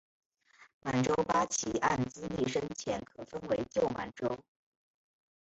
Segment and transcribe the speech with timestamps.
[0.81, 4.39] 满洲八旗按资历深浅可分为旧满洲。